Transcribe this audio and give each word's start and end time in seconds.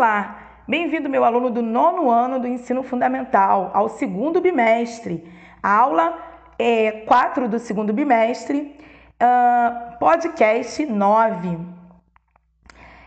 Olá, 0.00 0.62
bem-vindo 0.66 1.10
meu 1.10 1.26
aluno 1.26 1.50
do 1.50 1.60
nono 1.60 2.08
ano 2.08 2.40
do 2.40 2.46
ensino 2.46 2.82
fundamental 2.82 3.70
ao 3.74 3.86
segundo 3.86 4.40
bimestre. 4.40 5.30
A 5.62 5.76
aula 5.76 6.18
é 6.58 7.02
4 7.02 7.46
do 7.46 7.58
segundo 7.58 7.92
bimestre, 7.92 8.74
uh, 9.22 9.98
podcast 9.98 10.86
9. 10.86 11.58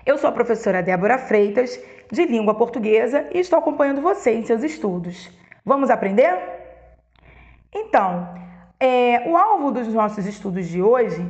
Eu 0.06 0.20
sou 0.20 0.30
a 0.30 0.34
professora 0.34 0.84
Débora 0.84 1.18
Freitas, 1.18 1.80
de 2.12 2.26
língua 2.26 2.54
portuguesa, 2.54 3.28
e 3.34 3.40
estou 3.40 3.58
acompanhando 3.58 4.00
você 4.00 4.36
em 4.36 4.46
seus 4.46 4.62
estudos. 4.62 5.32
Vamos 5.66 5.90
aprender? 5.90 6.38
Então, 7.74 8.36
é, 8.80 9.28
o 9.28 9.36
alvo 9.36 9.72
dos 9.72 9.88
nossos 9.88 10.28
estudos 10.28 10.68
de 10.68 10.80
hoje 10.80 11.28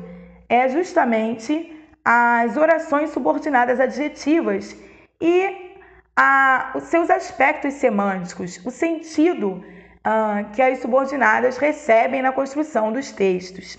é 0.50 0.68
justamente 0.68 1.74
as 2.04 2.58
orações 2.58 3.12
subordinadas 3.12 3.80
adjetivas 3.80 4.76
e 5.20 5.74
a, 6.16 6.72
os 6.76 6.84
seus 6.84 7.10
aspectos 7.10 7.74
semânticos, 7.76 8.60
o 8.66 8.72
sentido 8.72 9.64
uh, 10.06 10.52
que 10.54 10.62
as 10.62 10.80
subordinadas 10.80 11.58
recebem 11.58 12.22
na 12.22 12.32
construção 12.32 12.92
dos 12.92 13.12
textos. 13.12 13.78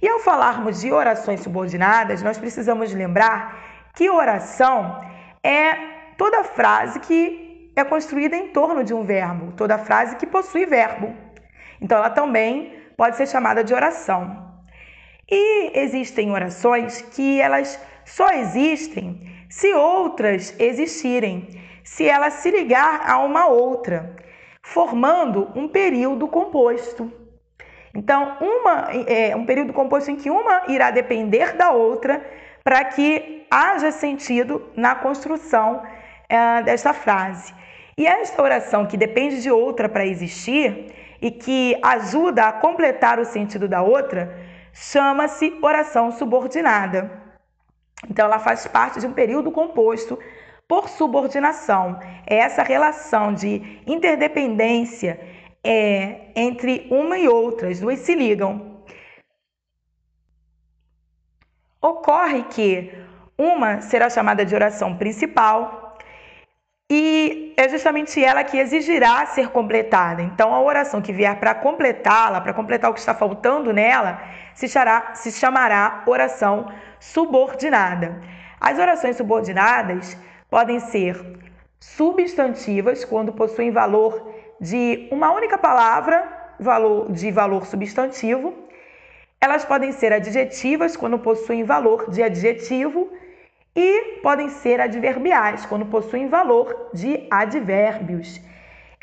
E 0.00 0.08
ao 0.08 0.20
falarmos 0.20 0.80
de 0.80 0.92
orações 0.92 1.40
subordinadas, 1.40 2.22
nós 2.22 2.38
precisamos 2.38 2.92
lembrar 2.92 3.90
que 3.94 4.10
oração 4.10 5.00
é 5.42 5.74
toda 6.18 6.44
frase 6.44 7.00
que 7.00 7.72
é 7.74 7.84
construída 7.84 8.36
em 8.36 8.48
torno 8.48 8.84
de 8.84 8.92
um 8.94 9.04
verbo, 9.04 9.52
toda 9.52 9.78
frase 9.78 10.16
que 10.16 10.26
possui 10.26 10.66
verbo. 10.66 11.14
Então, 11.80 11.98
ela 11.98 12.10
também 12.10 12.74
pode 12.96 13.16
ser 13.16 13.26
chamada 13.26 13.62
de 13.62 13.74
oração. 13.74 14.54
E 15.30 15.78
existem 15.78 16.30
orações 16.30 17.02
que 17.02 17.40
elas 17.40 17.78
só 18.04 18.30
existem 18.30 19.35
se 19.56 19.72
outras 19.72 20.54
existirem, 20.58 21.48
se 21.82 22.06
ela 22.06 22.28
se 22.28 22.50
ligar 22.50 23.10
a 23.10 23.16
uma 23.20 23.46
outra, 23.46 24.14
formando 24.62 25.50
um 25.54 25.66
período 25.66 26.28
composto. 26.28 27.10
Então, 27.94 28.36
uma, 28.38 28.90
é 29.06 29.34
um 29.34 29.46
período 29.46 29.72
composto 29.72 30.10
em 30.10 30.16
que 30.16 30.28
uma 30.28 30.64
irá 30.68 30.90
depender 30.90 31.56
da 31.56 31.70
outra 31.70 32.22
para 32.62 32.84
que 32.84 33.46
haja 33.50 33.90
sentido 33.90 34.70
na 34.76 34.94
construção 34.94 35.82
é, 36.28 36.62
desta 36.62 36.92
frase. 36.92 37.54
E 37.96 38.06
esta 38.06 38.42
oração 38.42 38.84
que 38.84 38.98
depende 38.98 39.40
de 39.40 39.50
outra 39.50 39.88
para 39.88 40.04
existir 40.04 40.92
e 41.22 41.30
que 41.30 41.78
ajuda 41.82 42.48
a 42.48 42.52
completar 42.52 43.18
o 43.18 43.24
sentido 43.24 43.66
da 43.66 43.80
outra 43.80 44.36
chama-se 44.74 45.58
oração 45.62 46.12
subordinada. 46.12 47.25
Então, 48.08 48.26
ela 48.26 48.38
faz 48.38 48.66
parte 48.66 49.00
de 49.00 49.06
um 49.06 49.12
período 49.12 49.50
composto 49.50 50.18
por 50.68 50.88
subordinação. 50.88 51.98
É 52.26 52.36
essa 52.36 52.62
relação 52.62 53.32
de 53.32 53.80
interdependência 53.86 55.20
é, 55.62 56.30
entre 56.36 56.86
uma 56.90 57.18
e 57.18 57.28
outra, 57.28 57.68
as 57.68 57.80
duas 57.80 57.98
se 58.00 58.14
ligam. 58.14 58.84
Ocorre 61.80 62.44
que 62.44 62.92
uma 63.38 63.80
será 63.80 64.08
chamada 64.08 64.44
de 64.44 64.54
oração 64.54 64.96
principal 64.96 65.85
e 66.88 67.52
é 67.56 67.68
justamente 67.68 68.22
ela 68.22 68.44
que 68.44 68.58
exigirá 68.58 69.26
ser 69.26 69.48
completada. 69.50 70.22
Então, 70.22 70.54
a 70.54 70.60
oração 70.60 71.02
que 71.02 71.12
vier 71.12 71.38
para 71.40 71.54
completá-la, 71.54 72.40
para 72.40 72.52
completar 72.52 72.90
o 72.90 72.94
que 72.94 73.00
está 73.00 73.14
faltando 73.14 73.72
nela, 73.72 74.22
se 74.54 74.68
chamará, 74.68 75.14
se 75.14 75.32
chamará 75.32 76.04
oração 76.06 76.70
subordinada. 77.00 78.20
As 78.60 78.78
orações 78.78 79.16
subordinadas 79.16 80.16
podem 80.48 80.78
ser 80.78 81.20
substantivas, 81.80 83.04
quando 83.04 83.32
possuem 83.32 83.70
valor 83.70 84.32
de 84.60 85.08
uma 85.10 85.32
única 85.32 85.58
palavra, 85.58 86.52
valor 86.58 87.10
de 87.10 87.30
valor 87.30 87.66
substantivo. 87.66 88.54
Elas 89.40 89.64
podem 89.64 89.92
ser 89.92 90.12
adjetivas, 90.12 90.96
quando 90.96 91.18
possuem 91.18 91.64
valor 91.64 92.10
de 92.10 92.22
adjetivo. 92.22 93.10
E 93.76 94.20
podem 94.22 94.48
ser 94.48 94.80
adverbiais, 94.80 95.66
quando 95.66 95.84
possuem 95.84 96.28
valor 96.28 96.88
de 96.94 97.28
advérbios. 97.30 98.40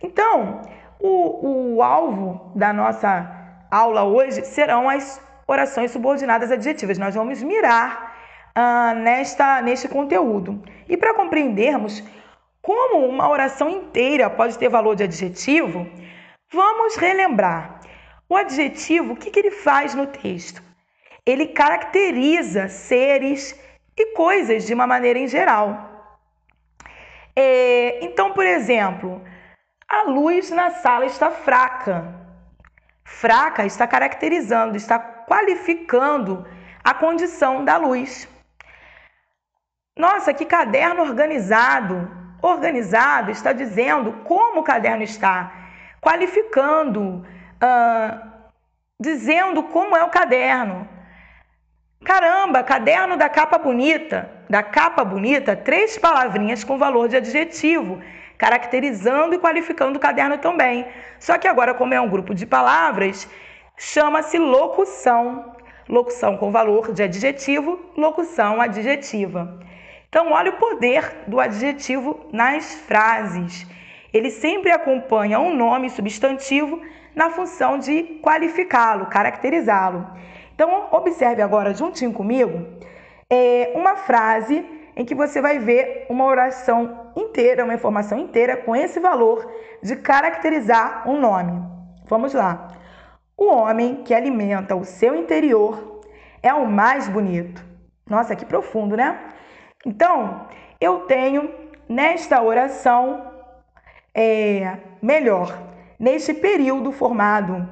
Então, 0.01 0.61
o, 0.99 1.75
o 1.75 1.83
alvo 1.83 2.51
da 2.55 2.73
nossa 2.73 3.29
aula 3.69 4.03
hoje 4.03 4.43
serão 4.45 4.89
as 4.89 5.21
orações 5.47 5.91
subordinadas 5.91 6.51
adjetivas. 6.51 6.97
Nós 6.97 7.13
vamos 7.13 7.43
mirar 7.43 8.15
ah, 8.55 8.93
nesta, 8.95 9.61
neste 9.61 9.87
conteúdo. 9.87 10.61
E 10.89 10.97
para 10.97 11.13
compreendermos 11.13 12.03
como 12.61 13.05
uma 13.05 13.29
oração 13.29 13.69
inteira 13.69 14.29
pode 14.29 14.57
ter 14.57 14.69
valor 14.69 14.95
de 14.95 15.03
adjetivo, 15.03 15.87
vamos 16.51 16.95
relembrar. 16.95 17.79
O 18.29 18.35
adjetivo, 18.35 19.13
o 19.13 19.15
que, 19.15 19.29
que 19.29 19.39
ele 19.39 19.51
faz 19.51 19.93
no 19.93 20.07
texto? 20.07 20.63
Ele 21.25 21.47
caracteriza 21.47 22.67
seres 22.67 23.59
e 23.97 24.13
coisas 24.13 24.65
de 24.65 24.73
uma 24.73 24.87
maneira 24.87 25.19
em 25.19 25.27
geral. 25.27 25.89
É, 27.35 28.03
então, 28.03 28.33
por 28.33 28.45
exemplo, 28.45 29.21
a 29.87 30.03
luz 30.03 30.49
na 30.51 30.71
sala 30.71 31.05
está 31.05 31.31
fraca. 31.31 32.13
Fraca 33.03 33.65
está 33.65 33.85
caracterizando, 33.87 34.75
está 34.75 34.99
qualificando 34.99 36.45
a 36.83 36.93
condição 36.93 37.63
da 37.63 37.77
luz. 37.77 38.27
Nossa, 39.97 40.33
que 40.33 40.45
caderno 40.45 41.03
organizado! 41.03 42.23
Organizado 42.41 43.31
está 43.31 43.53
dizendo 43.53 44.11
como 44.25 44.59
o 44.59 44.63
caderno 44.63 45.01
está, 45.01 45.49
qualificando, 46.01 47.25
dizendo 48.99 49.63
como 49.63 49.95
é 49.95 50.03
o 50.03 50.09
caderno. 50.09 50.92
Caramba, 52.03 52.61
caderno 52.63 53.15
da 53.15 53.29
capa 53.29 53.57
bonita. 53.57 54.29
Da 54.49 54.61
capa 54.61 55.05
bonita, 55.05 55.55
três 55.55 55.97
palavrinhas 55.97 56.63
com 56.63 56.77
valor 56.77 57.07
de 57.07 57.15
adjetivo, 57.15 58.01
caracterizando 58.37 59.33
e 59.33 59.39
qualificando 59.39 59.97
o 59.97 60.01
caderno 60.01 60.37
também. 60.37 60.85
Só 61.17 61.37
que 61.37 61.47
agora, 61.47 61.73
como 61.73 61.93
é 61.93 62.01
um 62.01 62.09
grupo 62.09 62.35
de 62.35 62.45
palavras, 62.45 63.27
chama-se 63.77 64.37
locução. 64.37 65.53
Locução 65.87 66.37
com 66.37 66.51
valor 66.51 66.91
de 66.91 67.03
adjetivo, 67.03 67.79
locução 67.95 68.61
adjetiva. 68.61 69.59
Então, 70.09 70.31
olha 70.31 70.51
o 70.51 70.57
poder 70.57 71.23
do 71.25 71.39
adjetivo 71.39 72.27
nas 72.31 72.75
frases. 72.75 73.65
Ele 74.13 74.29
sempre 74.29 74.71
acompanha 74.71 75.39
um 75.39 75.55
nome 75.55 75.89
substantivo 75.89 76.81
na 77.15 77.29
função 77.29 77.79
de 77.79 78.19
qualificá-lo, 78.21 79.07
caracterizá-lo. 79.07 80.05
Então, 80.53 80.87
observe 80.91 81.41
agora 81.41 81.73
juntinho 81.73 82.13
comigo 82.13 82.67
é, 83.29 83.71
uma 83.75 83.95
frase 83.95 84.65
em 84.95 85.03
que 85.03 85.15
você 85.15 85.41
vai 85.41 85.57
ver 85.57 86.05
uma 86.09 86.25
oração 86.25 87.11
inteira, 87.15 87.63
uma 87.63 87.73
informação 87.73 88.19
inteira 88.19 88.57
com 88.57 88.75
esse 88.75 88.99
valor 88.99 89.51
de 89.81 89.95
caracterizar 89.95 91.09
um 91.09 91.19
nome. 91.19 91.61
Vamos 92.05 92.33
lá. 92.33 92.67
O 93.35 93.47
homem 93.47 94.03
que 94.03 94.13
alimenta 94.13 94.75
o 94.75 94.85
seu 94.85 95.15
interior 95.15 96.01
é 96.41 96.53
o 96.53 96.67
mais 96.67 97.07
bonito. 97.07 97.65
Nossa, 98.07 98.35
que 98.35 98.45
profundo, 98.45 98.95
né? 98.95 99.19
Então, 99.85 100.47
eu 100.79 101.01
tenho 101.01 101.49
nesta 101.89 102.41
oração 102.41 103.31
é, 104.13 104.77
melhor, 105.01 105.57
neste 105.97 106.33
período 106.33 106.91
formado 106.91 107.67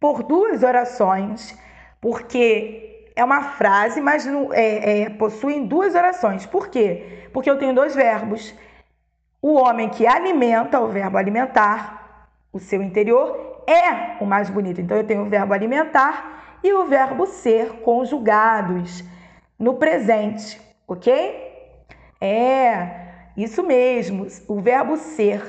por 0.00 0.22
duas 0.22 0.62
orações, 0.62 1.56
porque 2.00 3.10
é 3.16 3.24
uma 3.24 3.42
frase, 3.42 4.00
mas 4.00 4.26
é, 4.52 5.02
é, 5.02 5.10
duas 5.66 5.94
orações. 5.94 6.46
Por 6.46 6.68
quê? 6.68 7.28
Porque 7.32 7.50
eu 7.50 7.58
tenho 7.58 7.74
dois 7.74 7.94
verbos. 7.94 8.54
O 9.42 9.54
homem 9.54 9.88
que 9.88 10.06
alimenta, 10.06 10.80
o 10.80 10.88
verbo 10.88 11.18
alimentar, 11.18 12.28
o 12.52 12.58
seu 12.58 12.82
interior, 12.82 13.64
é 13.66 14.22
o 14.22 14.26
mais 14.26 14.48
bonito. 14.48 14.80
Então 14.80 14.96
eu 14.96 15.04
tenho 15.04 15.22
o 15.22 15.28
verbo 15.28 15.52
alimentar 15.52 16.58
e 16.62 16.72
o 16.72 16.86
verbo 16.86 17.26
ser 17.26 17.80
conjugados 17.80 19.04
no 19.58 19.74
presente, 19.74 20.60
ok? 20.86 21.48
É, 22.20 23.08
isso 23.36 23.62
mesmo. 23.62 24.26
O 24.46 24.60
verbo 24.60 24.96
ser 24.96 25.42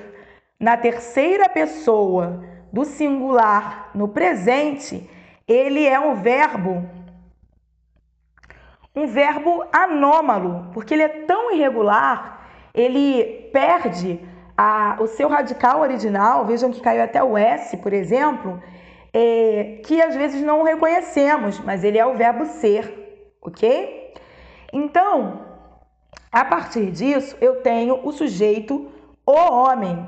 na 0.60 0.76
terceira 0.76 1.48
pessoa 1.48 2.44
do 2.72 2.86
singular 2.86 3.92
no 3.94 4.08
presente, 4.08 5.10
ele 5.48 5.86
é 5.86 6.00
um 6.00 6.16
verbo 6.16 6.84
um 8.96 9.08
verbo 9.08 9.64
anômalo, 9.72 10.70
porque 10.74 10.94
ele 10.94 11.04
é 11.04 11.10
tão 11.26 11.52
irregular, 11.54 12.48
ele 12.74 13.50
perde 13.54 14.20
a, 14.58 14.98
o 15.00 15.08
seu 15.08 15.30
radical 15.30 15.80
original, 15.82 16.46
vejam 16.46 16.72
que 16.72 16.82
caiu 16.82 17.04
até 17.04 17.24
o 17.24 17.38
S, 17.38 17.78
por 17.78 17.94
exemplo, 17.94 18.62
é, 19.14 19.80
que 19.86 20.02
às 20.02 20.16
vezes 20.16 20.42
não 20.44 20.64
reconhecemos, 20.64 21.60
mas 21.60 21.84
ele 21.84 21.98
é 21.98 22.06
o 22.06 22.18
verbo 22.18 22.46
ser, 22.46 23.38
ok? 23.42 24.14
Então, 24.74 25.46
A 26.32 26.46
partir 26.46 26.92
disso, 26.92 27.36
eu 27.42 27.62
tenho 27.62 28.06
o 28.06 28.12
sujeito 28.12 28.92
o 29.26 29.32
homem. 29.32 30.06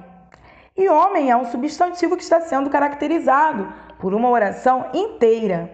E 0.77 0.88
homem 0.88 1.29
é 1.29 1.35
um 1.35 1.45
substantivo 1.45 2.15
que 2.15 2.23
está 2.23 2.41
sendo 2.41 2.69
caracterizado 2.69 3.71
por 4.00 4.13
uma 4.13 4.29
oração 4.29 4.88
inteira. 4.94 5.69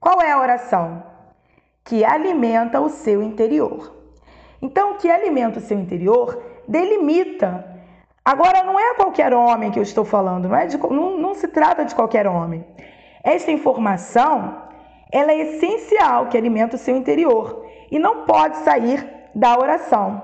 Qual 0.00 0.20
é 0.22 0.32
a 0.32 0.40
oração? 0.40 1.02
Que 1.84 2.04
alimenta 2.04 2.80
o 2.80 2.88
seu 2.88 3.22
interior. 3.22 3.94
Então, 4.60 4.94
que 4.94 5.10
alimenta 5.10 5.58
o 5.58 5.62
seu 5.62 5.78
interior 5.78 6.42
delimita. 6.66 7.64
Agora, 8.24 8.62
não 8.62 8.78
é 8.78 8.94
qualquer 8.94 9.32
homem 9.32 9.70
que 9.70 9.78
eu 9.78 9.82
estou 9.82 10.04
falando, 10.04 10.48
não, 10.48 10.56
é 10.56 10.66
de, 10.66 10.76
não, 10.76 11.16
não 11.16 11.34
se 11.34 11.48
trata 11.48 11.84
de 11.84 11.94
qualquer 11.94 12.26
homem. 12.26 12.64
Esta 13.24 13.50
informação 13.50 14.68
ela 15.10 15.32
é 15.32 15.38
essencial 15.38 16.26
que 16.26 16.36
alimenta 16.36 16.76
o 16.76 16.78
seu 16.78 16.94
interior 16.94 17.64
e 17.90 17.98
não 17.98 18.24
pode 18.24 18.58
sair 18.58 19.06
da 19.34 19.58
oração. 19.58 20.22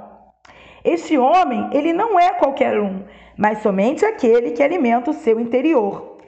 Este 0.84 1.16
homem, 1.16 1.70
ele 1.72 1.94
não 1.94 2.18
é 2.20 2.34
qualquer 2.34 2.78
um, 2.78 3.02
mas 3.36 3.62
somente 3.62 4.04
aquele 4.04 4.52
que 4.52 4.62
alimenta 4.62 5.10
o 5.10 5.14
seu 5.14 5.40
interior. 5.40 6.18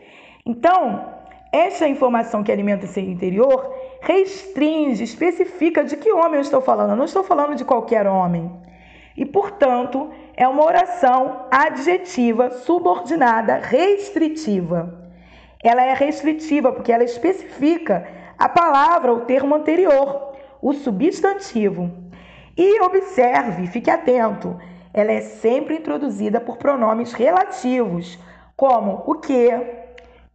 Então, 0.45 1.15
esta 1.53 1.89
informação 1.89 2.43
que 2.43 2.53
alimenta 2.53 2.87
o 2.87 2.89
seu 2.89 3.03
interior 3.03 3.73
restringe, 4.01 5.03
especifica 5.03 5.83
de 5.85 5.97
que 5.97 6.13
homem 6.13 6.35
eu 6.35 6.41
estou 6.41 6.61
falando. 6.61 6.91
Eu 6.91 6.97
não 6.97 7.05
estou 7.05 7.25
falando 7.25 7.55
de 7.55 7.65
qualquer 7.65 8.07
homem. 8.07 8.51
E, 9.17 9.25
portanto, 9.25 10.11
é 10.37 10.47
uma 10.47 10.65
oração 10.65 11.47
adjetiva, 11.51 12.51
subordinada, 12.51 13.57
restritiva. 13.57 15.07
Ela 15.63 15.85
é 15.85 15.95
restritiva 15.95 16.71
porque 16.71 16.93
ela 16.93 17.05
especifica 17.05 18.07
a 18.39 18.49
palavra, 18.49 19.13
o 19.13 19.21
termo 19.21 19.55
anterior, 19.55 20.35
o 20.61 20.75
substantivo. 20.75 21.91
E 22.57 22.81
observe, 22.83 23.67
fique 23.67 23.91
atento, 23.91 24.59
ela 24.97 25.13
é 25.13 25.21
sempre 25.21 25.77
introduzida 25.77 26.41
por 26.41 26.57
pronomes 26.57 27.13
relativos, 27.13 28.19
como 28.57 29.05
o 29.07 29.17
que, 29.17 29.51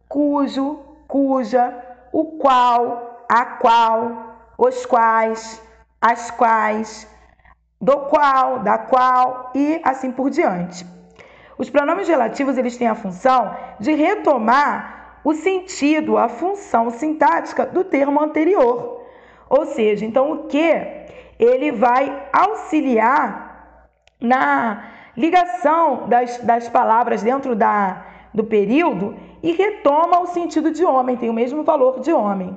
cujo, 0.08 0.78
cuja, 1.08 1.76
o 2.12 2.38
qual, 2.38 3.26
a 3.28 3.44
qual, 3.44 4.36
os 4.56 4.86
quais, 4.86 5.60
as 6.00 6.30
quais, 6.30 7.08
do 7.80 8.02
qual, 8.02 8.60
da 8.60 8.78
qual 8.78 9.50
e 9.52 9.80
assim 9.82 10.12
por 10.12 10.30
diante. 10.30 10.86
Os 11.58 11.68
pronomes 11.68 12.06
relativos 12.06 12.56
eles 12.56 12.76
têm 12.76 12.86
a 12.86 12.94
função 12.94 13.56
de 13.80 13.92
retomar 13.92 15.18
o 15.24 15.34
sentido, 15.34 16.16
a 16.16 16.28
função 16.28 16.88
sintática 16.90 17.66
do 17.66 17.82
termo 17.82 18.22
anterior. 18.22 19.02
Ou 19.50 19.66
seja, 19.66 20.06
então 20.06 20.30
o 20.30 20.44
que 20.44 20.72
ele 21.36 21.72
vai 21.72 22.28
auxiliar 22.32 23.51
na 24.22 24.84
ligação 25.16 26.08
das, 26.08 26.38
das 26.38 26.68
palavras 26.68 27.22
dentro 27.22 27.54
da, 27.54 28.06
do 28.32 28.44
período 28.44 29.16
e 29.42 29.52
retoma 29.52 30.20
o 30.20 30.26
sentido 30.26 30.70
de 30.70 30.84
homem, 30.84 31.16
tem 31.16 31.28
o 31.28 31.34
mesmo 31.34 31.64
valor 31.64 32.00
de 32.00 32.12
homem. 32.12 32.56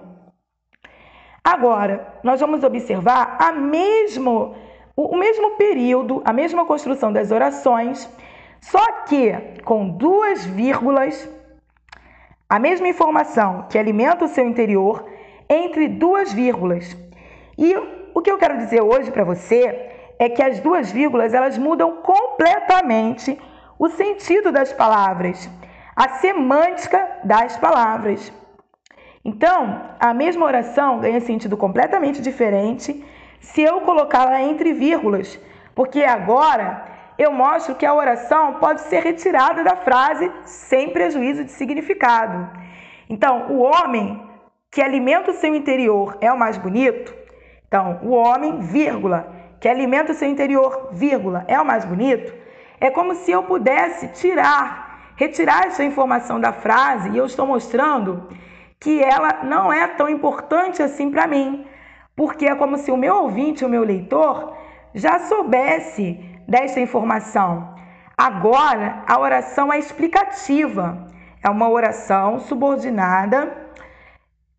Agora, 1.43 2.07
nós 2.23 2.39
vamos 2.39 2.63
observar 2.63 3.37
a 3.39 3.51
mesmo, 3.51 4.55
o 4.95 5.15
mesmo 5.15 5.51
período, 5.57 6.21
a 6.25 6.33
mesma 6.33 6.65
construção 6.65 7.11
das 7.11 7.31
orações, 7.31 8.09
só 8.61 8.83
que 9.03 9.31
com 9.63 9.89
duas 9.89 10.45
vírgulas, 10.45 11.29
a 12.49 12.57
mesma 12.59 12.87
informação 12.87 13.67
que 13.69 13.77
alimenta 13.77 14.25
o 14.25 14.27
seu 14.27 14.47
interior 14.47 15.05
entre 15.49 15.87
duas 15.87 16.31
vírgulas. 16.33 16.97
E 17.57 17.75
o 18.13 18.21
que 18.21 18.31
eu 18.31 18.37
quero 18.37 18.57
dizer 18.57 18.81
hoje 18.81 19.11
para 19.11 19.23
você 19.23 19.94
é 20.17 20.29
que 20.29 20.41
as 20.41 20.59
duas 20.59 20.91
vírgulas 20.91 21.33
elas 21.33 21.57
mudam 21.57 21.97
completamente 21.97 23.39
o 23.77 23.89
sentido 23.89 24.51
das 24.51 24.71
palavras, 24.71 25.49
a 25.95 26.09
semântica 26.09 27.07
das 27.23 27.57
palavras. 27.57 28.31
Então, 29.23 29.81
a 29.99 30.13
mesma 30.13 30.45
oração 30.45 30.99
ganha 30.99 31.19
sentido 31.19 31.57
completamente 31.57 32.21
diferente 32.21 33.03
se 33.39 33.61
eu 33.61 33.81
colocá-la 33.81 34.41
entre 34.41 34.73
vírgulas, 34.73 35.39
porque 35.73 36.03
agora 36.03 36.85
eu 37.17 37.31
mostro 37.31 37.75
que 37.75 37.85
a 37.85 37.93
oração 37.93 38.55
pode 38.55 38.81
ser 38.81 39.01
retirada 39.01 39.63
da 39.63 39.75
frase 39.75 40.31
sem 40.43 40.89
prejuízo 40.91 41.43
de 41.43 41.51
significado. 41.51 42.49
Então, 43.09 43.47
o 43.49 43.59
homem 43.59 44.21
que 44.71 44.81
alimenta 44.81 45.31
o 45.31 45.33
seu 45.33 45.55
interior 45.55 46.17
é 46.21 46.31
o 46.31 46.37
mais 46.37 46.57
bonito, 46.57 47.13
então, 47.67 47.99
o 48.03 48.11
homem, 48.11 48.59
vírgula, 48.59 49.34
que 49.65 49.69
alimenta 49.69 50.11
o 50.11 50.15
seu 50.15 50.29
interior, 50.29 50.89
vírgula, 50.91 51.43
é 51.47 51.59
o 51.59 51.65
mais 51.65 51.83
bonito, 51.83 52.31
é 52.79 52.91
como 52.91 53.15
se 53.15 53.31
eu 53.31 53.41
pudesse 53.41 54.09
tirar, 54.09 55.13
retirar 55.15 55.65
essa 55.65 55.83
informação 55.83 56.39
da 56.39 56.53
frase 56.53 57.09
e 57.09 57.17
eu 57.17 57.25
estou 57.25 57.47
mostrando 57.47 58.29
que 58.79 59.01
ela 59.03 59.39
não 59.41 59.73
é 59.73 59.87
tão 59.87 60.07
importante 60.07 60.83
assim 60.83 61.09
para 61.09 61.25
mim, 61.25 61.65
porque 62.15 62.45
é 62.45 62.53
como 62.53 62.77
se 62.77 62.91
o 62.91 62.95
meu 62.95 63.15
ouvinte, 63.23 63.65
o 63.65 63.67
meu 63.67 63.83
leitor, 63.83 64.55
já 64.93 65.17
soubesse 65.17 66.23
desta 66.47 66.79
informação. 66.79 67.73
Agora, 68.15 69.01
a 69.07 69.19
oração 69.19 69.73
é 69.73 69.79
explicativa, 69.79 71.07
é 71.43 71.49
uma 71.49 71.67
oração 71.67 72.39
subordinada, 72.39 73.51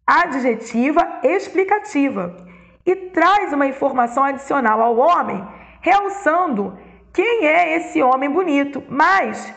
adjetiva, 0.04 1.20
explicativa 1.22 2.44
e 2.86 2.94
traz 2.94 3.52
uma 3.52 3.66
informação 3.66 4.22
adicional 4.22 4.80
ao 4.80 4.96
homem, 4.96 5.44
realçando 5.80 6.78
quem 7.12 7.44
é 7.44 7.76
esse 7.76 8.00
homem 8.00 8.30
bonito. 8.30 8.82
Mas, 8.88 9.52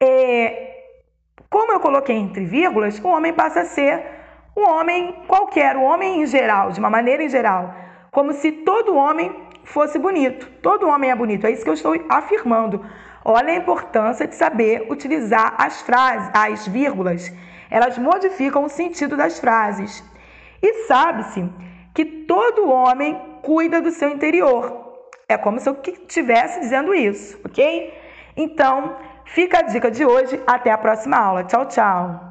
é, 0.00 0.76
como 1.48 1.72
eu 1.72 1.80
coloquei 1.80 2.16
entre 2.16 2.44
vírgulas, 2.44 2.98
o 3.02 3.08
homem 3.08 3.32
passa 3.32 3.62
a 3.62 3.64
ser 3.64 4.04
um 4.54 4.68
homem 4.68 5.24
qualquer, 5.26 5.76
um 5.76 5.84
homem 5.84 6.22
em 6.22 6.26
geral, 6.26 6.70
de 6.70 6.78
uma 6.78 6.90
maneira 6.90 7.22
em 7.22 7.28
geral, 7.28 7.74
como 8.10 8.32
se 8.32 8.52
todo 8.52 8.96
homem 8.96 9.34
fosse 9.64 9.98
bonito. 9.98 10.50
Todo 10.62 10.88
homem 10.88 11.10
é 11.10 11.14
bonito, 11.14 11.46
é 11.46 11.50
isso 11.50 11.62
que 11.62 11.70
eu 11.70 11.74
estou 11.74 11.94
afirmando. 12.08 12.84
Olha 13.24 13.52
a 13.52 13.56
importância 13.56 14.26
de 14.26 14.34
saber 14.34 14.86
utilizar 14.90 15.54
as 15.58 15.82
frases, 15.82 16.30
as 16.34 16.66
vírgulas. 16.66 17.32
Elas 17.70 17.98
modificam 17.98 18.64
o 18.64 18.68
sentido 18.68 19.16
das 19.16 19.38
frases. 19.38 20.02
E 20.62 20.86
sabe-se 20.86 21.48
que 21.98 22.04
todo 22.04 22.70
homem 22.70 23.20
cuida 23.42 23.80
do 23.80 23.90
seu 23.90 24.08
interior. 24.08 25.00
É 25.28 25.36
como 25.36 25.58
se 25.58 25.68
eu 25.68 25.76
estivesse 25.84 26.60
dizendo 26.60 26.94
isso, 26.94 27.36
ok? 27.44 27.92
Então, 28.36 28.96
fica 29.24 29.58
a 29.58 29.62
dica 29.62 29.90
de 29.90 30.04
hoje. 30.04 30.40
Até 30.46 30.70
a 30.70 30.78
próxima 30.78 31.16
aula. 31.16 31.42
Tchau, 31.42 31.66
tchau. 31.66 32.27